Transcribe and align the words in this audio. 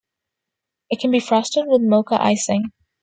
It 0.89 0.99
can 0.99 1.11
be 1.11 1.19
frosted 1.19 1.65
with 1.67 1.83
mocha 1.83 2.19
icing. 2.19 2.71